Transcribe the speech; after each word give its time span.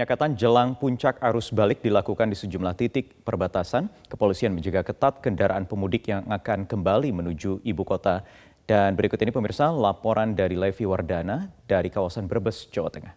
Penyekatan 0.00 0.32
jelang 0.32 0.72
puncak 0.80 1.20
arus 1.20 1.52
balik 1.52 1.84
dilakukan 1.84 2.24
di 2.24 2.32
sejumlah 2.32 2.72
titik 2.72 3.20
perbatasan. 3.20 3.84
Kepolisian 4.08 4.48
menjaga 4.48 4.80
ketat 4.80 5.20
kendaraan 5.20 5.68
pemudik 5.68 6.08
yang 6.08 6.24
akan 6.24 6.64
kembali 6.64 7.12
menuju 7.12 7.60
ibu 7.60 7.84
kota. 7.84 8.24
Dan 8.64 8.96
berikut 8.96 9.20
ini 9.20 9.28
pemirsa 9.28 9.68
laporan 9.68 10.32
dari 10.32 10.56
Levi 10.56 10.88
Wardana 10.88 11.52
dari 11.68 11.92
kawasan 11.92 12.24
Brebes, 12.24 12.72
Jawa 12.72 12.88
Tengah. 12.88 13.12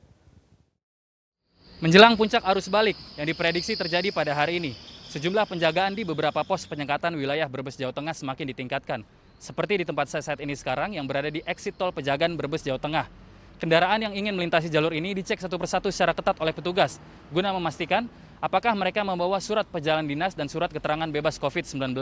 Menjelang 1.80 2.20
puncak 2.20 2.44
arus 2.52 2.68
balik 2.68 3.00
yang 3.16 3.31
diprediksi 3.31 3.80
terjadi 3.80 4.12
pada 4.12 4.36
hari 4.36 4.59
ini, 4.59 4.76
sejumlah 5.08 5.48
penjagaan 5.48 5.95
di 5.95 6.04
beberapa 6.04 6.44
pos 6.44 6.68
penyekatan 6.68 7.16
wilayah 7.16 7.48
Brebes, 7.48 7.80
Jawa 7.80 7.95
Tengah 7.95 8.12
semakin 8.12 8.52
ditingkatkan. 8.52 9.08
Seperti 9.40 9.80
di 9.80 9.86
tempat 9.88 10.12
saya 10.12 10.36
saat 10.36 10.44
ini 10.44 10.52
sekarang 10.52 11.00
yang 11.00 11.08
berada 11.08 11.31
di 11.31 11.40
exit 11.48 11.80
tol 11.80 11.95
Pejagan 11.95 12.36
Brebes, 12.36 12.68
Jawa 12.68 12.76
Tengah. 12.76 13.23
Kendaraan 13.62 14.02
yang 14.02 14.13
ingin 14.17 14.34
melintasi 14.34 14.67
jalur 14.67 14.91
ini 14.93 15.13
dicek 15.13 15.38
satu 15.38 15.55
persatu 15.62 15.93
secara 15.93 16.13
ketat 16.13 16.38
oleh 16.41 16.52
petugas 16.52 16.98
guna 17.30 17.53
memastikan 17.53 18.09
apakah 18.43 18.76
mereka 18.76 19.05
membawa 19.05 19.39
surat 19.39 19.63
perjalanan 19.63 20.03
dinas 20.09 20.35
dan 20.35 20.52
surat 20.52 20.67
keterangan 20.67 21.07
bebas 21.07 21.39
COVID-19. 21.39 21.95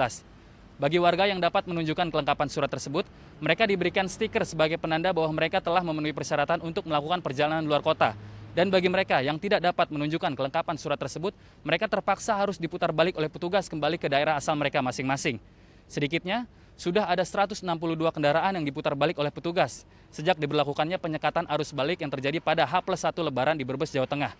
Bagi 0.82 0.98
warga 0.98 1.30
yang 1.30 1.38
dapat 1.38 1.70
menunjukkan 1.70 2.10
kelengkapan 2.10 2.50
surat 2.50 2.66
tersebut, 2.66 3.06
mereka 3.38 3.70
diberikan 3.70 4.10
stiker 4.10 4.42
sebagai 4.42 4.82
penanda 4.82 5.14
bahwa 5.14 5.30
mereka 5.30 5.62
telah 5.62 5.86
memenuhi 5.86 6.10
persyaratan 6.10 6.58
untuk 6.66 6.90
melakukan 6.90 7.22
perjalanan 7.22 7.62
luar 7.62 7.86
kota. 7.86 8.18
Dan 8.58 8.74
bagi 8.74 8.90
mereka 8.90 9.22
yang 9.22 9.38
tidak 9.38 9.62
dapat 9.62 9.94
menunjukkan 9.94 10.34
kelengkapan 10.34 10.76
surat 10.82 10.98
tersebut, 10.98 11.38
mereka 11.62 11.86
terpaksa 11.86 12.34
harus 12.34 12.58
diputar 12.58 12.90
balik 12.90 13.16
oleh 13.16 13.30
petugas 13.30 13.70
kembali 13.70 14.02
ke 14.02 14.10
daerah 14.10 14.36
asal 14.36 14.58
mereka 14.58 14.82
masing-masing. 14.82 15.38
Sedikitnya, 15.86 16.50
sudah 16.82 17.06
ada 17.06 17.22
162 17.22 17.62
kendaraan 18.10 18.58
yang 18.58 18.66
diputar 18.66 18.98
balik 18.98 19.22
oleh 19.22 19.30
petugas 19.30 19.86
sejak 20.10 20.42
diberlakukannya 20.42 20.98
penyekatan 20.98 21.46
arus 21.54 21.78
balik 21.78 22.02
yang 22.02 22.10
terjadi 22.10 22.42
pada 22.42 22.66
H 22.66 22.82
plus 22.82 23.06
1 23.06 23.14
Lebaran 23.22 23.54
di 23.54 23.62
Brebes, 23.62 23.94
Jawa 23.94 24.10
Tengah. 24.10 24.34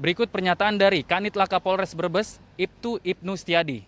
Berikut 0.00 0.32
pernyataan 0.32 0.80
dari 0.80 1.04
Kanit 1.04 1.36
Laka 1.36 1.60
Polres 1.60 1.92
Brebes, 1.92 2.40
Ibtu 2.56 2.96
Ibnu 3.04 3.36
Stiadi. 3.36 3.84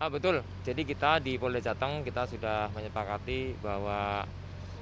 Ah, 0.00 0.08
betul, 0.08 0.40
jadi 0.64 0.80
kita 0.80 1.20
di 1.20 1.36
Polda 1.36 1.60
Jateng 1.60 2.00
kita 2.00 2.24
sudah 2.24 2.72
menyepakati 2.72 3.60
bahwa 3.60 4.24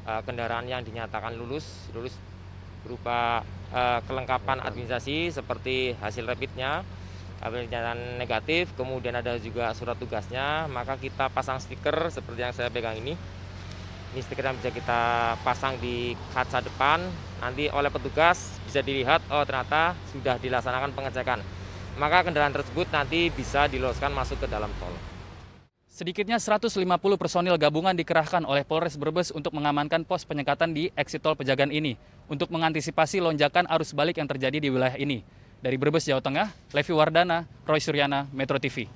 uh, 0.06 0.20
kendaraan 0.22 0.70
yang 0.70 0.86
dinyatakan 0.86 1.34
lulus, 1.34 1.90
lulus 1.90 2.14
berupa 2.86 3.42
uh, 3.74 3.98
kelengkapan 4.06 4.62
administrasi 4.62 5.34
seperti 5.34 5.98
hasil 5.98 6.22
rapidnya, 6.22 6.86
pernyataan 7.38 8.18
negatif, 8.18 8.74
kemudian 8.74 9.14
ada 9.14 9.38
juga 9.38 9.70
surat 9.74 9.94
tugasnya, 9.94 10.66
maka 10.66 10.98
kita 10.98 11.30
pasang 11.30 11.62
stiker 11.62 12.10
seperti 12.10 12.40
yang 12.42 12.54
saya 12.54 12.68
pegang 12.68 12.98
ini. 12.98 13.14
Ini 14.14 14.20
stiker 14.24 14.50
yang 14.50 14.56
bisa 14.58 14.74
kita 14.74 15.00
pasang 15.46 15.78
di 15.78 16.18
kaca 16.34 16.58
depan, 16.64 17.06
nanti 17.38 17.70
oleh 17.70 17.92
petugas 17.92 18.58
bisa 18.66 18.82
dilihat, 18.82 19.22
oh 19.30 19.44
ternyata 19.46 19.94
sudah 20.10 20.40
dilaksanakan 20.42 20.90
pengecekan. 20.96 21.40
Maka 21.98 22.26
kendaraan 22.26 22.54
tersebut 22.54 22.90
nanti 22.90 23.30
bisa 23.30 23.66
diloloskan 23.66 24.14
masuk 24.14 24.42
ke 24.42 24.46
dalam 24.46 24.70
tol. 24.78 24.94
Sedikitnya 25.98 26.38
150 26.38 26.78
personil 27.18 27.58
gabungan 27.58 27.90
dikerahkan 27.90 28.46
oleh 28.46 28.62
Polres 28.62 28.94
Brebes 28.94 29.34
untuk 29.34 29.50
mengamankan 29.50 30.06
pos 30.06 30.22
penyekatan 30.22 30.70
di 30.70 30.94
exit 30.94 31.18
tol 31.18 31.34
Pejagan 31.34 31.74
ini 31.74 31.98
untuk 32.30 32.54
mengantisipasi 32.54 33.18
lonjakan 33.18 33.66
arus 33.66 33.98
balik 33.98 34.22
yang 34.22 34.30
terjadi 34.30 34.62
di 34.62 34.70
wilayah 34.70 34.94
ini. 34.94 35.26
Dari 35.58 35.74
Brebes, 35.74 36.06
Jawa 36.06 36.22
Tengah, 36.22 36.54
Levi 36.70 36.94
Wardana, 36.94 37.42
Roy 37.66 37.82
Suryana, 37.82 38.30
Metro 38.30 38.62
TV. 38.62 38.86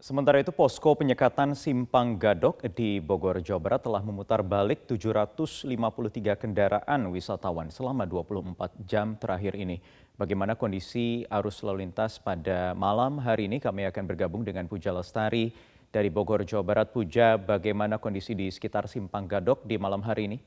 Sementara 0.00 0.40
itu, 0.40 0.48
posko 0.48 0.96
penyekatan 0.96 1.52
Simpang 1.52 2.16
Gadok 2.16 2.64
di 2.72 3.04
Bogor, 3.04 3.44
Jawa 3.44 3.60
Barat 3.60 3.84
telah 3.84 4.00
memutar 4.00 4.40
balik 4.40 4.88
753 4.88 6.40
kendaraan 6.40 7.12
wisatawan 7.12 7.68
selama 7.68 8.08
24 8.08 8.80
jam 8.88 9.12
terakhir 9.20 9.60
ini. 9.60 9.76
Bagaimana 10.16 10.56
kondisi 10.56 11.28
arus 11.28 11.60
lalu 11.60 11.84
lintas 11.84 12.16
pada 12.16 12.72
malam 12.72 13.20
hari 13.20 13.52
ini? 13.52 13.60
Kami 13.60 13.84
akan 13.92 14.08
bergabung 14.08 14.48
dengan 14.48 14.64
Puja 14.72 14.88
Lestari 14.88 15.52
dari 15.92 16.08
Bogor, 16.08 16.48
Jawa 16.48 16.64
Barat. 16.64 16.96
Puja, 16.96 17.36
bagaimana 17.36 18.00
kondisi 18.00 18.32
di 18.32 18.48
sekitar 18.48 18.88
Simpang 18.88 19.28
Gadok 19.28 19.68
di 19.68 19.76
malam 19.76 20.00
hari 20.00 20.32
ini? 20.32 20.40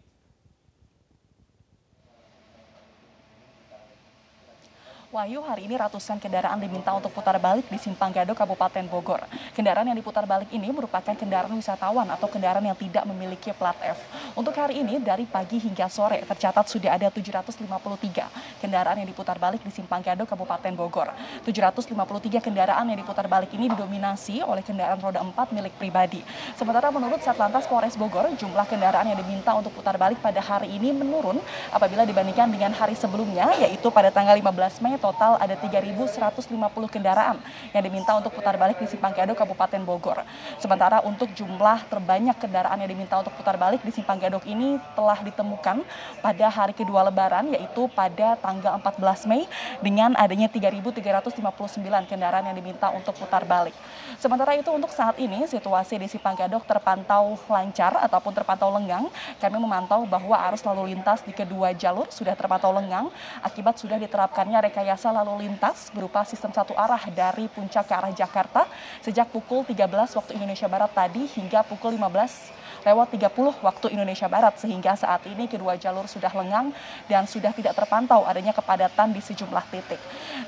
Wahyu, 5.11 5.43
hari 5.43 5.67
ini 5.67 5.75
ratusan 5.75 6.23
kendaraan 6.23 6.55
diminta 6.55 6.87
untuk 6.95 7.11
putar 7.11 7.35
balik 7.35 7.67
di 7.67 7.75
Simpang 7.75 8.15
Gadok, 8.15 8.31
Kabupaten 8.31 8.87
Bogor. 8.87 9.19
Kendaraan 9.51 9.83
yang 9.83 9.99
diputar 9.99 10.23
balik 10.23 10.47
ini 10.55 10.71
merupakan 10.71 11.11
kendaraan 11.11 11.51
wisatawan 11.51 12.07
atau 12.15 12.31
kendaraan 12.31 12.63
yang 12.63 12.79
tidak 12.79 13.03
memiliki 13.03 13.51
plat 13.51 13.75
F. 13.83 13.99
Untuk 14.39 14.55
hari 14.55 14.79
ini, 14.79 15.03
dari 15.03 15.27
pagi 15.27 15.59
hingga 15.59 15.91
sore, 15.91 16.23
tercatat 16.23 16.63
sudah 16.71 16.95
ada 16.95 17.11
753 17.11 18.63
kendaraan 18.63 19.03
yang 19.03 19.09
diputar 19.11 19.35
balik 19.35 19.59
di 19.59 19.75
Simpang 19.75 19.99
Gadok, 19.99 20.31
Kabupaten 20.31 20.71
Bogor. 20.79 21.11
753 21.43 22.39
kendaraan 22.39 22.87
yang 22.87 22.95
diputar 23.03 23.27
balik 23.27 23.51
ini 23.51 23.67
didominasi 23.67 24.39
oleh 24.47 24.63
kendaraan 24.63 25.03
roda 25.03 25.19
4 25.19 25.51
milik 25.51 25.75
pribadi. 25.75 26.23
Sementara 26.55 26.87
menurut 26.87 27.19
Satlantas 27.19 27.67
Polres 27.67 27.99
Bogor, 27.99 28.31
jumlah 28.39 28.63
kendaraan 28.63 29.11
yang 29.11 29.19
diminta 29.19 29.51
untuk 29.59 29.75
putar 29.75 29.99
balik 29.99 30.23
pada 30.23 30.39
hari 30.39 30.71
ini 30.71 30.95
menurun 30.95 31.43
apabila 31.75 32.07
dibandingkan 32.07 32.47
dengan 32.47 32.71
hari 32.71 32.95
sebelumnya, 32.95 33.51
yaitu 33.59 33.91
pada 33.91 34.07
tanggal 34.07 34.39
15 34.39 34.79
Mei 34.79 35.00
total 35.01 35.41
ada 35.41 35.57
3.150 35.57 36.53
kendaraan 36.87 37.41
yang 37.73 37.83
diminta 37.83 38.13
untuk 38.13 38.37
putar 38.37 38.53
balik 38.55 38.77
di 38.77 38.85
Simpang 38.85 39.11
Gadok, 39.11 39.33
Kabupaten 39.33 39.81
Bogor. 39.81 40.21
Sementara 40.61 41.01
untuk 41.01 41.33
jumlah 41.33 41.89
terbanyak 41.89 42.37
kendaraan 42.37 42.77
yang 42.77 42.93
diminta 42.93 43.17
untuk 43.17 43.33
putar 43.33 43.57
balik 43.57 43.81
di 43.81 43.89
Simpang 43.89 44.21
Gadok 44.21 44.45
ini 44.45 44.77
telah 44.93 45.17
ditemukan 45.17 45.81
pada 46.21 46.45
hari 46.53 46.77
kedua 46.77 47.01
Lebaran, 47.09 47.49
yaitu 47.49 47.89
pada 47.97 48.37
tanggal 48.37 48.77
14 48.77 49.25
Mei 49.25 49.49
dengan 49.81 50.13
adanya 50.13 50.45
3.359 50.45 51.81
kendaraan 52.05 52.45
yang 52.45 52.55
diminta 52.55 52.93
untuk 52.93 53.17
putar 53.17 53.41
balik. 53.43 53.73
Sementara 54.21 54.53
itu 54.53 54.69
untuk 54.69 54.93
saat 54.93 55.17
ini 55.17 55.49
situasi 55.49 55.97
di 55.97 56.05
Simpang 56.05 56.37
Gadok 56.37 56.69
terpantau 56.69 57.33
lancar 57.49 57.97
ataupun 58.05 58.31
terpantau 58.37 58.69
lengang. 58.69 59.09
Kami 59.41 59.57
memantau 59.57 60.05
bahwa 60.05 60.37
arus 60.53 60.61
lalu 60.61 60.93
lintas 60.93 61.25
di 61.25 61.33
kedua 61.33 61.73
jalur 61.73 62.05
sudah 62.13 62.37
terpantau 62.37 62.69
lengang 62.69 63.09
akibat 63.41 63.81
sudah 63.81 63.97
diterapkannya 63.97 64.69
rekayasa 64.69 64.90
rekayasa 64.91 65.23
lalu 65.23 65.47
lintas 65.47 65.87
berupa 65.95 66.19
sistem 66.27 66.51
satu 66.51 66.75
arah 66.75 66.99
dari 67.15 67.47
puncak 67.47 67.87
ke 67.87 67.95
arah 67.95 68.11
Jakarta 68.11 68.67
sejak 68.99 69.31
pukul 69.31 69.63
13 69.63 69.87
waktu 69.87 70.35
Indonesia 70.35 70.67
Barat 70.67 70.91
tadi 70.91 71.31
hingga 71.31 71.63
pukul 71.63 71.95
15 71.95 72.83
lewat 72.83 73.07
30 73.15 73.63
waktu 73.63 73.87
Indonesia 73.95 74.27
Barat 74.27 74.59
sehingga 74.59 74.99
saat 74.99 75.23
ini 75.31 75.47
kedua 75.47 75.79
jalur 75.79 76.11
sudah 76.11 76.27
lengang 76.35 76.75
dan 77.07 77.23
sudah 77.23 77.55
tidak 77.55 77.71
terpantau 77.71 78.27
adanya 78.27 78.51
kepadatan 78.51 79.15
di 79.15 79.23
sejumlah 79.23 79.63
titik. 79.71 80.01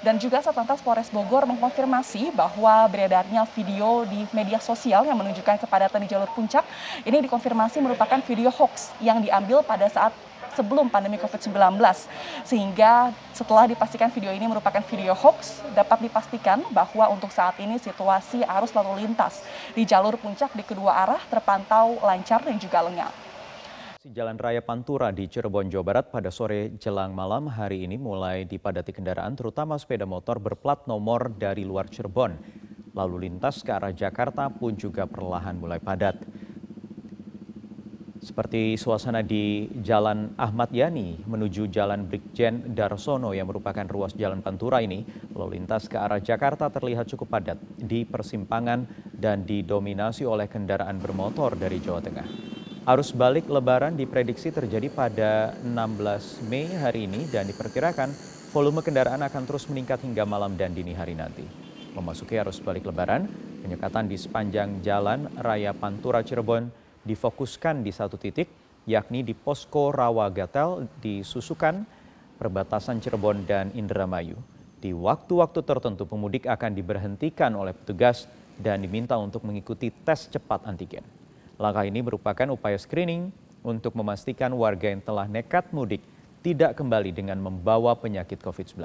Dan 0.03 0.19
juga 0.19 0.43
Satlantas 0.43 0.83
Polres 0.83 1.07
Bogor 1.07 1.47
mengkonfirmasi 1.47 2.35
bahwa 2.35 2.83
beredarnya 2.91 3.47
video 3.55 4.03
di 4.03 4.27
media 4.35 4.59
sosial 4.59 5.07
yang 5.07 5.15
menunjukkan 5.15 5.63
kepadatan 5.63 6.03
di 6.03 6.11
jalur 6.11 6.27
puncak 6.35 6.67
ini 7.07 7.23
dikonfirmasi 7.23 7.79
merupakan 7.79 8.19
video 8.27 8.51
hoax 8.51 8.91
yang 8.99 9.23
diambil 9.23 9.63
pada 9.63 9.87
saat 9.87 10.11
sebelum 10.55 10.89
pandemi 10.89 11.19
COVID-19. 11.19 11.77
Sehingga 12.45 13.13
setelah 13.33 13.69
dipastikan 13.69 14.09
video 14.13 14.31
ini 14.31 14.45
merupakan 14.45 14.81
video 14.85 15.13
hoax, 15.13 15.61
dapat 15.73 16.05
dipastikan 16.05 16.63
bahwa 16.71 17.09
untuk 17.11 17.33
saat 17.33 17.57
ini 17.59 17.77
situasi 17.77 18.45
arus 18.45 18.71
lalu 18.73 19.05
lintas 19.05 19.45
di 19.73 19.83
jalur 19.83 20.17
puncak 20.17 20.53
di 20.53 20.63
kedua 20.65 21.05
arah 21.05 21.21
terpantau 21.27 21.99
lancar 22.01 22.45
dan 22.45 22.57
juga 22.61 22.81
lengang. 22.85 23.13
Jalan 24.03 24.35
Raya 24.35 24.59
Pantura 24.59 25.15
di 25.15 25.31
Cirebon, 25.31 25.71
Jawa 25.71 25.85
Barat 25.87 26.11
pada 26.11 26.27
sore 26.27 26.75
jelang 26.75 27.15
malam 27.15 27.47
hari 27.47 27.87
ini 27.87 27.95
mulai 27.95 28.43
dipadati 28.43 28.91
kendaraan 28.91 29.31
terutama 29.31 29.79
sepeda 29.79 30.03
motor 30.03 30.43
berplat 30.43 30.83
nomor 30.91 31.31
dari 31.31 31.63
luar 31.63 31.87
Cirebon. 31.87 32.35
Lalu 32.91 33.31
lintas 33.31 33.63
ke 33.63 33.71
arah 33.71 33.95
Jakarta 33.95 34.51
pun 34.51 34.75
juga 34.75 35.07
perlahan 35.07 35.55
mulai 35.55 35.79
padat. 35.79 36.19
Seperti 38.23 38.79
suasana 38.79 39.19
di 39.19 39.67
Jalan 39.83 40.39
Ahmad 40.39 40.71
Yani 40.71 41.27
menuju 41.27 41.67
Jalan 41.67 42.07
Brigjen 42.07 42.71
Darsono 42.71 43.35
yang 43.35 43.51
merupakan 43.51 43.83
ruas 43.83 44.15
Jalan 44.15 44.39
Pantura 44.39 44.79
ini, 44.79 45.03
lalu 45.35 45.59
lintas 45.59 45.91
ke 45.91 45.99
arah 45.99 46.23
Jakarta 46.23 46.71
terlihat 46.71 47.11
cukup 47.11 47.35
padat 47.35 47.59
di 47.75 48.07
persimpangan 48.07 48.87
dan 49.11 49.43
didominasi 49.43 50.23
oleh 50.23 50.47
kendaraan 50.47 51.03
bermotor 51.03 51.59
dari 51.59 51.83
Jawa 51.83 51.99
Tengah. 51.99 52.27
Arus 52.87 53.11
balik 53.11 53.51
lebaran 53.51 53.99
diprediksi 53.99 54.55
terjadi 54.55 54.87
pada 54.87 55.59
16 55.59 56.47
Mei 56.47 56.71
hari 56.79 57.11
ini 57.11 57.27
dan 57.27 57.43
diperkirakan 57.51 58.07
volume 58.55 58.79
kendaraan 58.79 59.19
akan 59.19 59.43
terus 59.43 59.67
meningkat 59.67 59.99
hingga 59.99 60.23
malam 60.23 60.55
dan 60.55 60.71
dini 60.71 60.95
hari 60.95 61.11
nanti. 61.11 61.43
Memasuki 61.91 62.39
arus 62.39 62.63
balik 62.63 62.87
lebaran, 62.87 63.27
penyekatan 63.67 64.07
di 64.07 64.15
sepanjang 64.15 64.79
Jalan 64.79 65.27
Raya 65.43 65.75
Pantura 65.75 66.23
Cirebon 66.23 66.82
difokuskan 67.03 67.83
di 67.83 67.91
satu 67.91 68.15
titik, 68.15 68.47
yakni 68.87 69.23
di 69.23 69.35
posko 69.35 69.91
Rawa 69.91 70.31
Gatel 70.31 70.87
di 70.99 71.23
Susukan, 71.23 71.83
perbatasan 72.39 72.99
Cirebon 72.99 73.43
dan 73.47 73.71
Indramayu. 73.75 74.39
Di 74.83 74.91
waktu-waktu 74.91 75.63
tertentu 75.63 76.03
pemudik 76.03 76.43
akan 76.43 76.75
diberhentikan 76.75 77.55
oleh 77.55 77.71
petugas 77.71 78.27
dan 78.59 78.83
diminta 78.83 79.15
untuk 79.15 79.47
mengikuti 79.47 79.87
tes 79.91 80.27
cepat 80.27 80.67
antigen. 80.67 81.07
Langkah 81.55 81.87
ini 81.87 82.03
merupakan 82.03 82.51
upaya 82.51 82.75
screening 82.75 83.31
untuk 83.63 83.95
memastikan 83.95 84.51
warga 84.51 84.91
yang 84.91 84.99
telah 84.99 85.23
nekat 85.23 85.71
mudik 85.71 86.03
tidak 86.43 86.75
kembali 86.75 87.15
dengan 87.15 87.39
membawa 87.39 87.95
penyakit 87.95 88.43
COVID-19. 88.43 88.83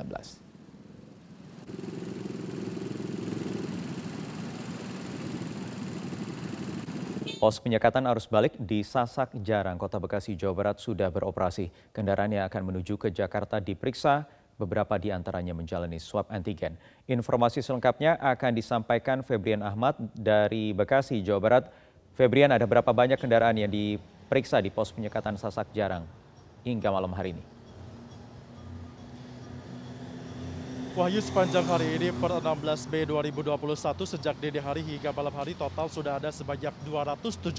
Pos 7.39 7.63
penyekatan 7.63 8.03
arus 8.11 8.27
balik 8.27 8.59
di 8.59 8.83
Sasak 8.83 9.31
Jarang, 9.47 9.79
Kota 9.79 10.03
Bekasi, 10.03 10.35
Jawa 10.35 10.59
Barat 10.59 10.83
sudah 10.83 11.07
beroperasi. 11.07 11.71
Kendaraan 11.95 12.35
yang 12.35 12.43
akan 12.51 12.67
menuju 12.67 12.99
ke 12.99 13.15
Jakarta 13.15 13.63
diperiksa, 13.63 14.27
beberapa 14.59 14.99
di 14.99 15.15
antaranya 15.15 15.55
menjalani 15.55 16.03
swab 16.03 16.27
antigen. 16.35 16.75
Informasi 17.07 17.63
selengkapnya 17.63 18.19
akan 18.19 18.59
disampaikan 18.59 19.23
Febrian 19.23 19.63
Ahmad 19.63 19.95
dari 20.19 20.75
Bekasi, 20.75 21.23
Jawa 21.23 21.39
Barat. 21.39 21.65
Febrian, 22.19 22.51
ada 22.51 22.67
berapa 22.67 22.91
banyak 22.91 23.23
kendaraan 23.23 23.55
yang 23.55 23.71
diperiksa 23.71 24.59
di 24.59 24.75
pos 24.75 24.91
penyekatan 24.91 25.39
Sasak 25.39 25.71
Jarang 25.71 26.11
hingga 26.67 26.91
malam 26.91 27.15
hari 27.15 27.39
ini? 27.39 27.58
Wahyu 30.99 31.23
sepanjang 31.23 31.63
hari 31.63 31.95
ini 31.95 32.11
per 32.11 32.43
16 32.43 32.91
Mei 32.91 33.07
2021 33.07 33.55
sejak 34.03 34.35
dini 34.43 34.59
hari 34.59 34.83
hingga 34.83 35.15
malam 35.15 35.31
hari 35.31 35.55
total 35.55 35.87
sudah 35.87 36.19
ada 36.19 36.27
sebanyak 36.35 36.75
272 36.83 37.55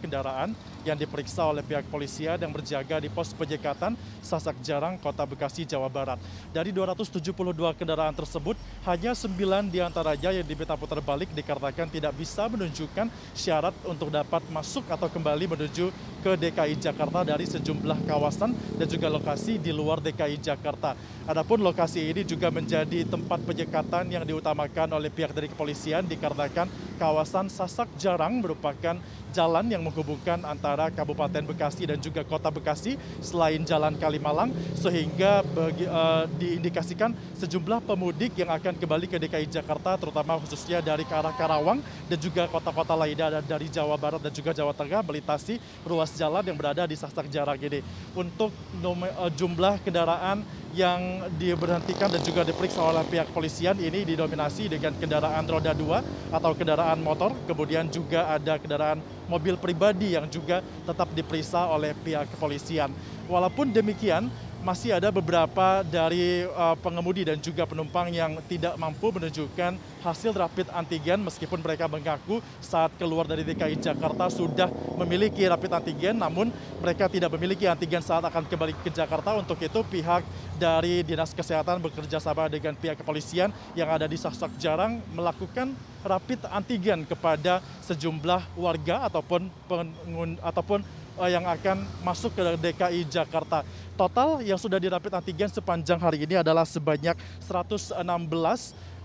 kendaraan 0.00 0.56
yang 0.80 0.96
diperiksa 0.96 1.44
oleh 1.44 1.60
pihak 1.60 1.84
kepolisian 1.84 2.40
yang 2.40 2.48
berjaga 2.48 2.96
di 2.96 3.12
pos 3.12 3.36
penyekatan 3.36 3.92
Sasak 4.24 4.56
Jarang, 4.64 4.96
Kota 4.96 5.28
Bekasi, 5.28 5.68
Jawa 5.68 5.92
Barat. 5.92 6.16
Dari 6.48 6.72
272 6.72 7.76
kendaraan 7.76 8.16
tersebut, 8.16 8.56
hanya 8.88 9.12
9 9.12 9.68
di 9.68 9.84
antaranya 9.84 10.32
yang 10.32 10.46
diminta 10.48 10.72
putar 10.72 11.04
balik 11.04 11.28
dikarenakan 11.36 11.92
tidak 11.92 12.16
bisa 12.16 12.48
menunjukkan 12.48 13.12
syarat 13.36 13.76
untuk 13.84 14.08
dapat 14.08 14.48
masuk 14.48 14.88
atau 14.88 15.12
kembali 15.12 15.44
menuju 15.44 15.92
ke 16.24 16.32
DKI 16.40 16.80
Jakarta 16.80 17.20
dari 17.20 17.44
sejumlah 17.44 18.08
kawasan 18.08 18.56
dan 18.80 18.86
juga 18.88 19.12
lokasi 19.12 19.60
di 19.60 19.76
luar 19.76 20.00
DKI 20.00 20.40
Jakarta. 20.40 20.96
Adapun 21.28 21.60
lokasi 21.60 22.08
ini 22.08 22.24
juga 22.24 22.48
menjadi 22.62 23.02
tempat 23.04 23.42
penyekatan 23.42 24.06
yang 24.06 24.22
diutamakan 24.22 24.94
oleh 24.94 25.10
pihak 25.10 25.34
dari 25.34 25.50
kepolisian 25.50 26.06
dikarenakan 26.06 26.70
kawasan 27.02 27.50
Sasak 27.50 27.90
Jarang 27.98 28.38
merupakan 28.38 28.94
jalan 29.34 29.66
yang 29.66 29.82
menghubungkan 29.82 30.38
antara 30.46 30.86
Kabupaten 30.92 31.42
Bekasi 31.42 31.88
dan 31.88 31.98
juga 31.98 32.22
Kota 32.22 32.52
Bekasi 32.52 32.94
selain 33.18 33.64
Jalan 33.66 33.98
Kalimalang 33.98 34.54
sehingga 34.78 35.42
bagi, 35.42 35.88
uh, 35.88 36.28
diindikasikan 36.38 37.10
sejumlah 37.40 37.82
pemudik 37.82 38.38
yang 38.38 38.54
akan 38.54 38.76
kembali 38.78 39.10
ke 39.10 39.16
DKI 39.18 39.50
Jakarta 39.50 39.98
terutama 39.98 40.38
khususnya 40.38 40.78
dari 40.84 41.02
ke 41.02 41.10
arah 41.10 41.34
Karawang 41.34 41.82
dan 42.06 42.18
juga 42.20 42.46
kota-kota 42.46 42.94
lainnya 42.94 43.42
dari 43.42 43.66
Jawa 43.66 43.98
Barat 43.98 44.22
dan 44.22 44.30
juga 44.30 44.54
Jawa 44.54 44.76
Tengah 44.76 45.02
melintasi 45.02 45.58
ruas 45.82 46.12
jalan 46.14 46.44
yang 46.44 46.54
berada 46.54 46.84
di 46.86 46.94
Sasak 46.94 47.26
Jarang 47.32 47.58
ini. 47.58 47.80
Untuk 48.14 48.52
uh, 48.52 49.32
jumlah 49.32 49.80
kendaraan 49.82 50.44
yang 50.72 51.28
diberhentikan 51.36 52.08
dan 52.08 52.20
juga 52.24 52.44
diperiksa 52.44 52.80
oleh 52.80 53.04
pihak 53.08 53.28
polisian 53.32 53.76
ini 53.76 54.08
didominasi 54.08 54.72
dengan 54.72 54.96
kendaraan 54.96 55.44
roda 55.44 55.72
dua 55.76 56.00
atau 56.32 56.56
kendaraan 56.56 56.91
motor, 57.00 57.32
kemudian 57.48 57.88
juga 57.88 58.28
ada 58.28 58.60
kendaraan 58.60 59.00
mobil 59.30 59.56
pribadi 59.56 60.12
yang 60.18 60.28
juga 60.28 60.60
tetap 60.84 61.08
diperiksa 61.16 61.70
oleh 61.70 61.96
pihak 62.04 62.28
kepolisian. 62.36 62.92
Walaupun 63.30 63.72
demikian, 63.72 64.28
masih 64.62 64.94
ada 64.94 65.10
beberapa 65.10 65.82
dari 65.82 66.46
uh, 66.54 66.78
pengemudi 66.78 67.26
dan 67.26 67.34
juga 67.42 67.66
penumpang 67.66 68.14
yang 68.14 68.38
tidak 68.46 68.78
mampu 68.78 69.10
menunjukkan 69.10 69.74
hasil 70.06 70.30
rapid 70.30 70.70
antigen 70.70 71.18
meskipun 71.18 71.58
mereka 71.58 71.90
mengaku 71.90 72.38
saat 72.62 72.94
keluar 72.94 73.26
dari 73.26 73.42
DKI 73.42 73.82
Jakarta 73.82 74.30
sudah 74.30 74.70
memiliki 75.02 75.42
rapid 75.50 75.82
antigen 75.82 76.14
namun 76.14 76.54
mereka 76.78 77.10
tidak 77.10 77.34
memiliki 77.34 77.66
antigen 77.66 78.06
saat 78.06 78.22
akan 78.22 78.46
kembali 78.46 78.78
ke 78.86 78.94
Jakarta. 78.94 79.34
Untuk 79.34 79.58
itu 79.58 79.82
pihak 79.82 80.22
dari 80.62 81.02
Dinas 81.02 81.34
Kesehatan 81.34 81.82
bekerja 81.82 82.22
sama 82.22 82.46
dengan 82.46 82.78
pihak 82.78 83.02
kepolisian 83.02 83.50
yang 83.74 83.90
ada 83.90 84.06
di 84.06 84.14
Sasak 84.14 84.54
Jarang 84.62 85.02
melakukan 85.10 85.74
rapid 86.06 86.46
antigen 86.50 87.02
kepada 87.02 87.62
sejumlah 87.82 88.42
warga 88.58 89.06
ataupun 89.10 89.50
pengun, 89.66 90.38
ataupun 90.42 90.82
yang 91.28 91.44
akan 91.44 91.84
masuk 92.00 92.32
ke 92.32 92.42
DKI 92.56 93.04
Jakarta. 93.08 93.62
Total 93.94 94.40
yang 94.40 94.56
sudah 94.56 94.80
dirapid 94.80 95.12
antigen 95.12 95.50
sepanjang 95.52 96.00
hari 96.00 96.24
ini 96.24 96.40
adalah 96.40 96.64
sebanyak 96.64 97.14
116 97.44 98.00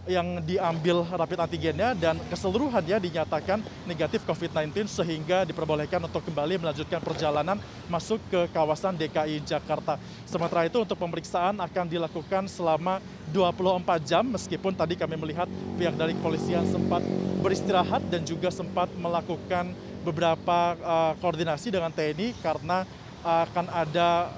yang 0.07 0.39
diambil 0.41 1.03
rapid 1.03 1.39
antigennya 1.43 1.91
dan 1.93 2.15
keseluruhannya 2.31 2.97
dinyatakan 3.03 3.59
negatif 3.83 4.23
COVID-19 4.23 4.87
sehingga 4.87 5.43
diperbolehkan 5.43 5.99
untuk 5.99 6.23
kembali 6.23 6.63
melanjutkan 6.63 7.03
perjalanan 7.03 7.59
masuk 7.91 8.17
ke 8.31 8.47
kawasan 8.55 8.95
DKI 8.95 9.43
Jakarta. 9.43 9.99
Sementara 10.23 10.63
itu 10.65 10.79
untuk 10.79 10.95
pemeriksaan 10.95 11.59
akan 11.59 11.85
dilakukan 11.91 12.47
selama 12.47 13.03
24 13.35 14.07
jam 14.07 14.23
meskipun 14.23 14.71
tadi 14.71 14.95
kami 14.95 15.19
melihat 15.19 15.51
pihak 15.75 15.99
dari 15.99 16.15
kepolisian 16.15 16.63
sempat 16.71 17.03
beristirahat 17.43 18.01
dan 18.07 18.23
juga 18.23 18.47
sempat 18.47 18.87
melakukan 18.95 19.75
beberapa 20.07 20.59
uh, 20.79 21.13
koordinasi 21.19 21.67
dengan 21.75 21.91
TNI 21.91 22.39
karena 22.39 22.87
akan 23.27 23.67
ada 23.67 24.31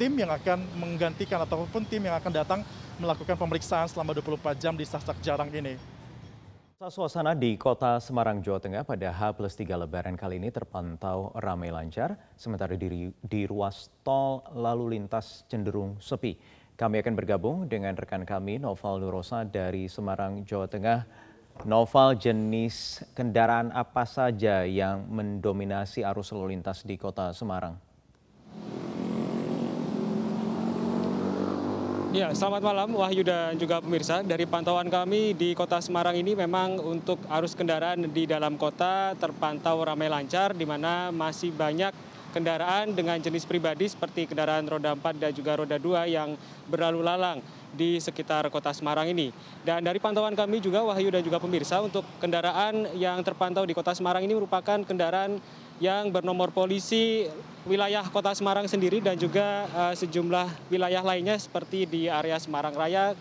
tim 0.00 0.16
yang 0.16 0.32
akan 0.32 0.64
menggantikan 0.80 1.44
ataupun 1.44 1.84
tim 1.84 2.00
yang 2.08 2.16
akan 2.16 2.32
datang 2.32 2.60
melakukan 2.96 3.36
pemeriksaan 3.36 3.84
selama 3.90 4.16
24 4.16 4.56
jam 4.56 4.72
di 4.72 4.86
Sasak 4.86 5.18
Jarang 5.20 5.52
ini. 5.52 5.76
Suasana 6.84 7.32
di 7.32 7.56
kota 7.56 7.96
Semarang, 7.96 8.44
Jawa 8.44 8.60
Tengah 8.60 8.84
pada 8.84 9.08
H 9.08 9.32
plus 9.40 9.56
3 9.56 9.72
lebaran 9.72 10.20
kali 10.20 10.36
ini 10.36 10.52
terpantau 10.52 11.32
ramai 11.32 11.72
lancar, 11.72 12.12
sementara 12.36 12.76
di, 12.76 13.08
di 13.24 13.40
ruas 13.48 13.88
tol 14.04 14.44
lalu 14.52 15.00
lintas 15.00 15.48
cenderung 15.48 15.96
sepi. 15.96 16.36
Kami 16.76 17.00
akan 17.00 17.14
bergabung 17.16 17.56
dengan 17.70 17.96
rekan 17.96 18.28
kami 18.28 18.60
Noval 18.60 19.00
Nurosa 19.00 19.48
dari 19.48 19.88
Semarang, 19.88 20.44
Jawa 20.44 20.68
Tengah. 20.68 21.08
Noval 21.62 22.18
jenis 22.18 23.06
kendaraan 23.14 23.70
apa 23.70 24.02
saja 24.02 24.66
yang 24.66 25.06
mendominasi 25.06 26.02
arus 26.02 26.34
lalu 26.34 26.58
lintas 26.58 26.82
di 26.82 26.98
kota 26.98 27.30
Semarang? 27.30 27.78
Ya, 32.14 32.30
selamat 32.30 32.62
malam 32.62 32.94
Wahyu 32.94 33.26
dan 33.26 33.58
juga 33.58 33.82
pemirsa. 33.82 34.22
Dari 34.22 34.46
pantauan 34.46 34.86
kami 34.86 35.34
di 35.34 35.50
kota 35.54 35.82
Semarang 35.82 36.14
ini 36.14 36.34
memang 36.38 36.78
untuk 36.78 37.18
arus 37.26 37.58
kendaraan 37.58 38.06
di 38.10 38.26
dalam 38.26 38.54
kota 38.54 39.18
terpantau 39.18 39.82
ramai 39.82 40.06
lancar 40.06 40.54
di 40.54 40.62
mana 40.62 41.10
masih 41.10 41.50
banyak 41.50 41.90
kendaraan 42.34 42.90
dengan 42.90 43.14
jenis 43.22 43.46
pribadi 43.46 43.86
seperti 43.86 44.26
kendaraan 44.26 44.66
roda 44.66 44.98
4 44.98 45.22
dan 45.22 45.30
juga 45.30 45.54
roda 45.54 45.78
2 45.78 46.10
yang 46.10 46.34
berlalu 46.66 47.06
lalang 47.06 47.38
di 47.70 48.02
sekitar 48.02 48.50
kota 48.50 48.74
Semarang 48.74 49.06
ini. 49.06 49.30
Dan 49.62 49.86
dari 49.86 50.02
pantauan 50.02 50.34
kami 50.34 50.58
juga 50.58 50.82
Wahyu 50.82 51.14
dan 51.14 51.22
juga 51.22 51.38
pemirsa 51.38 51.78
untuk 51.78 52.02
kendaraan 52.18 52.90
yang 52.98 53.22
terpantau 53.22 53.62
di 53.62 53.74
kota 53.74 53.94
Semarang 53.94 54.26
ini 54.26 54.34
merupakan 54.34 54.82
kendaraan 54.82 55.38
yang 55.78 56.10
bernomor 56.10 56.54
polisi 56.54 57.26
wilayah 57.66 58.06
kota 58.10 58.30
Semarang 58.34 58.70
sendiri 58.70 59.02
dan 59.02 59.18
juga 59.18 59.66
uh, 59.74 59.94
sejumlah 59.94 60.70
wilayah 60.70 61.02
lainnya 61.02 61.38
seperti 61.38 61.86
di 61.86 62.06
area 62.06 62.38
Semarang 62.38 62.74
Raya, 62.74 63.14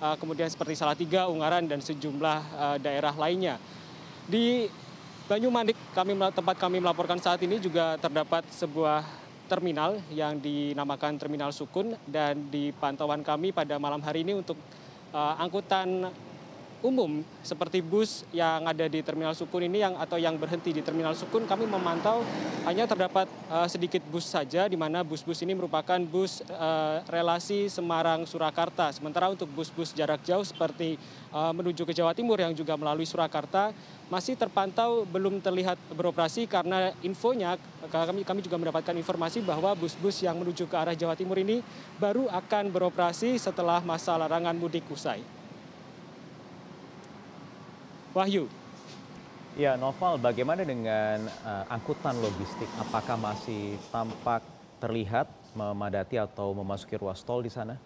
uh, 0.00 0.16
kemudian 0.16 0.48
seperti 0.48 0.76
Salatiga, 0.76 1.28
Ungaran 1.28 1.68
dan 1.68 1.84
sejumlah 1.84 2.40
uh, 2.56 2.76
daerah 2.80 3.12
lainnya. 3.12 3.60
Di 4.28 4.68
Banyumanik 5.28 5.76
kami 5.92 6.16
tempat 6.32 6.56
kami 6.56 6.80
melaporkan 6.80 7.20
saat 7.20 7.36
ini 7.44 7.60
juga 7.60 8.00
terdapat 8.00 8.48
sebuah 8.48 9.04
terminal 9.44 10.00
yang 10.08 10.40
dinamakan 10.40 11.20
Terminal 11.20 11.52
Sukun 11.52 11.92
dan 12.08 12.48
di 12.48 12.72
pantauan 12.72 13.20
kami 13.20 13.52
pada 13.52 13.76
malam 13.76 14.00
hari 14.00 14.24
ini 14.24 14.40
untuk 14.40 14.56
uh, 15.12 15.36
angkutan 15.36 16.08
umum 16.80 17.26
seperti 17.42 17.82
bus 17.82 18.22
yang 18.30 18.62
ada 18.62 18.86
di 18.86 19.02
Terminal 19.02 19.34
Sukun 19.34 19.66
ini 19.66 19.82
yang 19.82 19.98
atau 19.98 20.14
yang 20.14 20.38
berhenti 20.38 20.70
di 20.70 20.78
Terminal 20.78 21.18
Sukun 21.18 21.42
kami 21.42 21.66
memantau 21.66 22.22
hanya 22.62 22.86
terdapat 22.86 23.26
uh, 23.50 23.66
sedikit 23.66 24.04
bus 24.06 24.28
saja 24.28 24.70
di 24.70 24.78
mana 24.78 25.02
bus-bus 25.02 25.42
ini 25.42 25.58
merupakan 25.58 25.98
bus 26.06 26.44
uh, 26.46 27.02
relasi 27.10 27.66
Semarang 27.66 28.22
Surakarta. 28.28 28.94
Sementara 28.94 29.26
untuk 29.32 29.50
bus-bus 29.50 29.90
jarak 29.90 30.22
jauh 30.22 30.46
seperti 30.46 30.94
uh, 31.34 31.50
menuju 31.50 31.82
ke 31.82 31.90
Jawa 31.96 32.14
Timur 32.14 32.38
yang 32.38 32.54
juga 32.54 32.78
melalui 32.78 33.08
Surakarta 33.08 33.74
masih 34.08 34.38
terpantau 34.38 35.02
belum 35.04 35.42
terlihat 35.42 35.76
beroperasi 35.92 36.48
karena 36.48 36.94
infonya 37.04 37.60
kami 37.90 38.24
kami 38.24 38.40
juga 38.40 38.56
mendapatkan 38.56 38.96
informasi 38.96 39.44
bahwa 39.44 39.74
bus-bus 39.74 40.22
yang 40.24 40.38
menuju 40.38 40.64
ke 40.70 40.76
arah 40.78 40.94
Jawa 40.94 41.18
Timur 41.18 41.36
ini 41.42 41.60
baru 41.98 42.30
akan 42.30 42.70
beroperasi 42.70 43.36
setelah 43.36 43.82
masa 43.84 44.14
larangan 44.16 44.56
mudik 44.56 44.86
usai. 44.88 45.37
Wahyu. 48.18 48.50
Ya, 49.54 49.78
Noval, 49.78 50.18
bagaimana 50.18 50.66
dengan 50.66 51.30
uh, 51.46 51.64
angkutan 51.70 52.18
logistik? 52.18 52.66
Apakah 52.82 53.14
masih 53.14 53.78
tampak 53.94 54.42
terlihat 54.82 55.30
memadati 55.54 56.18
atau 56.18 56.50
memasuki 56.50 56.98
ruas 56.98 57.22
tol 57.22 57.46
di 57.46 57.50
sana? 57.50 57.78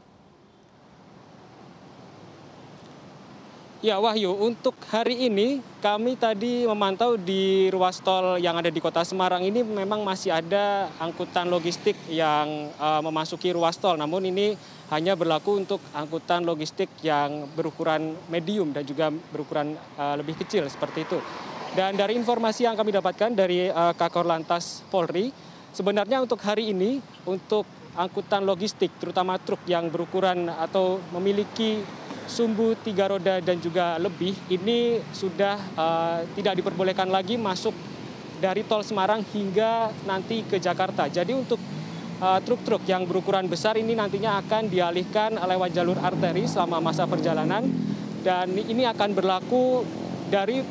Ya 3.84 3.98
Wahyu, 4.00 4.32
untuk 4.32 4.78
hari 4.88 5.26
ini 5.26 5.58
kami 5.82 6.14
tadi 6.14 6.64
memantau 6.64 7.18
di 7.18 7.66
ruas 7.68 7.98
tol 7.98 8.38
yang 8.38 8.54
ada 8.54 8.70
di 8.70 8.78
kota 8.78 9.02
Semarang 9.02 9.42
ini 9.42 9.60
memang 9.60 10.06
masih 10.06 10.32
ada 10.32 10.86
angkutan 11.02 11.50
logistik 11.50 11.98
yang 12.08 12.72
uh, 12.80 13.02
memasuki 13.04 13.50
ruas 13.52 13.74
tol. 13.76 13.98
Namun 13.98 14.32
ini 14.32 14.54
hanya 14.92 15.16
berlaku 15.16 15.56
untuk 15.56 15.80
angkutan 15.96 16.44
logistik 16.44 16.92
yang 17.00 17.48
berukuran 17.56 18.12
medium 18.28 18.76
dan 18.76 18.84
juga 18.84 19.08
berukuran 19.08 19.72
uh, 19.96 20.20
lebih 20.20 20.36
kecil 20.44 20.68
seperti 20.68 21.08
itu. 21.08 21.16
Dan 21.72 21.96
dari 21.96 22.12
informasi 22.20 22.68
yang 22.68 22.76
kami 22.76 22.92
dapatkan 22.92 23.32
dari 23.32 23.72
uh, 23.72 23.96
Kakor 23.96 24.28
Lantas 24.28 24.84
Polri, 24.92 25.32
sebenarnya 25.72 26.20
untuk 26.20 26.36
hari 26.44 26.76
ini 26.76 27.00
untuk 27.24 27.64
angkutan 27.96 28.44
logistik 28.44 28.92
terutama 29.00 29.40
truk 29.40 29.64
yang 29.64 29.88
berukuran 29.88 30.52
atau 30.52 31.00
memiliki 31.16 31.80
sumbu 32.28 32.76
tiga 32.84 33.08
roda 33.08 33.40
dan 33.40 33.56
juga 33.64 33.96
lebih 33.96 34.36
ini 34.52 35.00
sudah 35.16 35.56
uh, 35.72 36.18
tidak 36.36 36.60
diperbolehkan 36.60 37.08
lagi 37.08 37.40
masuk 37.40 37.72
dari 38.44 38.60
tol 38.68 38.84
Semarang 38.84 39.24
hingga 39.32 39.88
nanti 40.04 40.44
ke 40.44 40.60
Jakarta. 40.60 41.08
Jadi 41.08 41.32
untuk 41.32 41.56
truk-truk 42.22 42.86
yang 42.86 43.02
berukuran 43.02 43.50
besar 43.50 43.74
ini 43.74 43.98
nantinya 43.98 44.38
akan 44.38 44.70
dialihkan 44.70 45.34
lewat 45.42 45.74
jalur 45.74 45.98
arteri 45.98 46.46
selama 46.46 46.78
masa 46.78 47.02
perjalanan 47.02 47.66
dan 48.22 48.46
ini 48.54 48.86
akan 48.86 49.10
berlaku 49.10 49.82
dari 50.30 50.62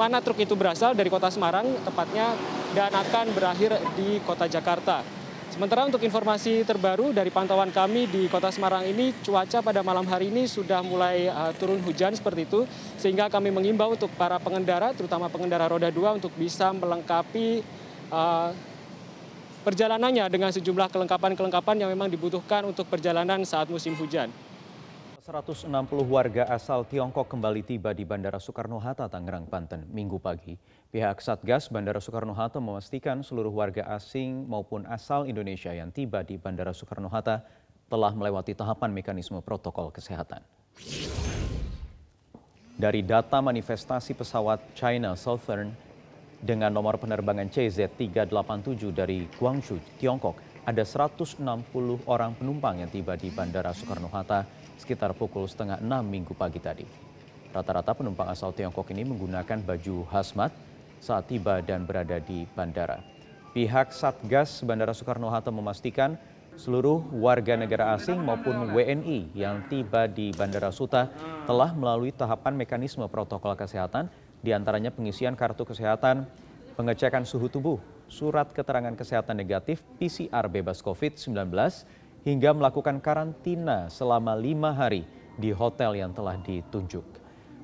mana 0.00 0.24
truk 0.24 0.40
itu 0.40 0.56
berasal 0.56 0.96
dari 0.96 1.12
kota 1.12 1.28
Semarang 1.28 1.68
tepatnya 1.84 2.32
dan 2.72 2.88
akan 2.88 3.36
berakhir 3.36 3.76
di 3.98 4.22
kota 4.24 4.48
Jakarta. 4.48 5.04
Sementara 5.48 5.88
untuk 5.88 6.04
informasi 6.04 6.62
terbaru 6.62 7.10
dari 7.10 7.32
pantauan 7.32 7.72
kami 7.72 8.04
di 8.06 8.28
Kota 8.28 8.52
Semarang 8.52 8.84
ini, 8.84 9.10
cuaca 9.24 9.64
pada 9.64 9.80
malam 9.80 10.04
hari 10.04 10.28
ini 10.28 10.44
sudah 10.44 10.84
mulai 10.84 11.26
uh, 11.26 11.50
turun 11.56 11.80
hujan 11.82 12.12
seperti 12.12 12.46
itu, 12.46 12.68
sehingga 13.00 13.32
kami 13.32 13.48
mengimbau 13.48 13.96
untuk 13.96 14.12
para 14.14 14.36
pengendara, 14.36 14.92
terutama 14.92 15.26
pengendara 15.32 15.66
roda 15.66 15.88
dua, 15.88 16.14
untuk 16.14 16.30
bisa 16.36 16.70
melengkapi 16.76 17.64
uh, 18.12 18.52
perjalanannya 19.68 20.32
dengan 20.32 20.48
sejumlah 20.48 20.88
kelengkapan-kelengkapan 20.88 21.84
yang 21.84 21.92
memang 21.92 22.08
dibutuhkan 22.08 22.64
untuk 22.64 22.88
perjalanan 22.88 23.44
saat 23.44 23.68
musim 23.68 23.92
hujan. 24.00 24.32
160 25.20 25.68
warga 26.08 26.48
asal 26.48 26.88
Tiongkok 26.88 27.28
kembali 27.28 27.60
tiba 27.60 27.92
di 27.92 28.08
Bandara 28.08 28.40
Soekarno-Hatta, 28.40 29.12
Tangerang, 29.12 29.44
Banten, 29.44 29.84
Minggu 29.92 30.16
pagi. 30.16 30.56
Pihak 30.88 31.20
Satgas 31.20 31.68
Bandara 31.68 32.00
Soekarno-Hatta 32.00 32.64
memastikan 32.64 33.20
seluruh 33.20 33.52
warga 33.52 33.84
asing 33.92 34.48
maupun 34.48 34.88
asal 34.88 35.28
Indonesia 35.28 35.68
yang 35.68 35.92
tiba 35.92 36.24
di 36.24 36.40
Bandara 36.40 36.72
Soekarno-Hatta 36.72 37.44
telah 37.92 38.12
melewati 38.16 38.56
tahapan 38.56 38.88
mekanisme 38.88 39.36
protokol 39.44 39.92
kesehatan. 39.92 40.40
Dari 42.80 43.04
data 43.04 43.44
manifestasi 43.44 44.16
pesawat 44.16 44.64
China 44.72 45.12
Southern 45.12 45.87
dengan 46.38 46.70
nomor 46.70 47.02
penerbangan 47.02 47.50
CZ387 47.50 48.94
dari 48.94 49.26
Guangzhou, 49.26 49.82
Tiongkok, 49.98 50.38
ada 50.62 50.84
160 50.84 51.40
orang 52.06 52.36
penumpang 52.36 52.84
yang 52.84 52.90
tiba 52.92 53.18
di 53.18 53.32
Bandara 53.32 53.74
Soekarno-Hatta 53.74 54.44
sekitar 54.78 55.16
pukul 55.16 55.48
setengah 55.50 55.82
enam 55.82 56.06
minggu 56.06 56.36
pagi 56.36 56.62
tadi. 56.62 56.86
Rata-rata 57.50 57.96
penumpang 57.96 58.28
asal 58.28 58.52
Tiongkok 58.52 58.86
ini 58.92 59.02
menggunakan 59.08 59.64
baju 59.64 60.04
hazmat 60.12 60.52
saat 61.00 61.26
tiba 61.26 61.64
dan 61.64 61.88
berada 61.88 62.20
di 62.20 62.44
bandara. 62.52 63.00
Pihak 63.56 63.90
Satgas 63.96 64.60
Bandara 64.62 64.92
Soekarno-Hatta 64.92 65.48
memastikan 65.48 66.20
seluruh 66.58 67.00
warga 67.16 67.54
negara 67.54 67.94
asing 67.94 68.18
maupun 68.18 68.74
WNI 68.74 69.32
yang 69.32 69.64
tiba 69.70 70.10
di 70.10 70.34
Bandara 70.34 70.74
Suta 70.74 71.08
telah 71.46 71.70
melalui 71.72 72.10
tahapan 72.10 72.58
mekanisme 72.58 73.06
protokol 73.06 73.54
kesehatan, 73.54 74.10
di 74.38 74.54
antaranya 74.54 74.94
pengisian 74.94 75.34
kartu 75.34 75.66
kesehatan, 75.66 76.26
pengecekan 76.78 77.26
suhu 77.26 77.50
tubuh, 77.50 77.78
surat 78.06 78.50
keterangan 78.54 78.94
kesehatan 78.94 79.34
negatif, 79.34 79.82
PCR 79.98 80.46
bebas 80.46 80.78
COVID-19, 80.80 81.50
hingga 82.22 82.50
melakukan 82.54 83.02
karantina 83.02 83.90
selama 83.90 84.38
lima 84.38 84.70
hari 84.74 85.02
di 85.38 85.50
hotel 85.54 85.98
yang 85.98 86.10
telah 86.14 86.38
ditunjuk. 86.38 87.04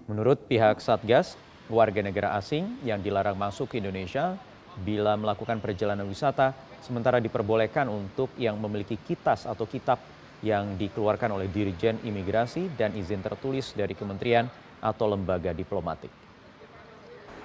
Menurut 0.06 0.46
pihak 0.50 0.78
Satgas, 0.82 1.38
warga 1.70 2.04
negara 2.04 2.36
asing 2.36 2.78
yang 2.84 3.00
dilarang 3.00 3.34
masuk 3.38 3.72
ke 3.72 3.80
Indonesia 3.80 4.36
bila 4.82 5.14
melakukan 5.14 5.62
perjalanan 5.62 6.04
wisata 6.04 6.52
sementara 6.82 7.22
diperbolehkan 7.22 7.88
untuk 7.88 8.34
yang 8.36 8.58
memiliki 8.58 8.98
kitas 9.00 9.46
atau 9.46 9.64
kitab 9.64 9.96
yang 10.44 10.76
dikeluarkan 10.76 11.32
oleh 11.32 11.48
Dirjen 11.48 12.02
Imigrasi 12.04 12.68
dan 12.76 12.92
izin 12.92 13.24
tertulis 13.24 13.72
dari 13.72 13.96
kementerian 13.96 14.44
atau 14.84 15.08
lembaga 15.08 15.56
diplomatik. 15.56 16.23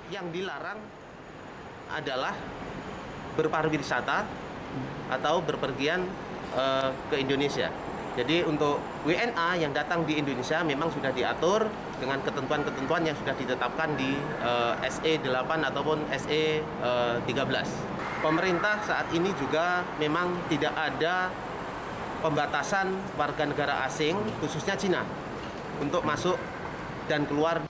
Yang 0.10 0.26
dilarang 0.42 0.80
adalah 1.90 2.34
berpariwisata 3.38 4.26
atau 5.10 5.42
berpergian 5.42 6.06
uh, 6.54 6.94
ke 7.10 7.22
Indonesia. 7.22 7.70
Jadi 8.18 8.44
untuk 8.44 8.82
WNA 9.06 9.64
yang 9.64 9.72
datang 9.72 10.04
di 10.04 10.20
Indonesia 10.20 10.60
memang 10.66 10.92
sudah 10.92 11.14
diatur 11.14 11.70
dengan 12.02 12.20
ketentuan-ketentuan 12.26 13.06
yang 13.06 13.16
sudah 13.16 13.32
ditetapkan 13.38 13.96
di 13.96 14.18
uh, 14.44 14.76
SE 14.90 15.24
8 15.24 15.30
ataupun 15.70 16.04
SE 16.18 16.60
uh, 16.84 17.16
13. 17.24 18.20
Pemerintah 18.20 18.82
saat 18.84 19.08
ini 19.16 19.32
juga 19.40 19.88
memang 20.02 20.36
tidak 20.52 20.74
ada 20.76 21.32
pembatasan 22.20 22.92
warga 23.16 23.48
negara 23.48 23.88
asing 23.88 24.20
khususnya 24.44 24.76
Cina 24.76 25.08
untuk 25.80 26.04
masuk 26.04 26.36
dan 27.08 27.24
keluar 27.24 27.69